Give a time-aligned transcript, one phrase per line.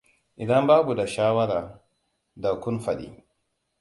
[0.45, 1.59] Idan baku da shawara,
[2.35, 3.09] da kun fadi.